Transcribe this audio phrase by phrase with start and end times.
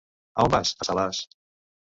[0.39, 0.71] A on vas?
[0.85, 1.23] A Salàs.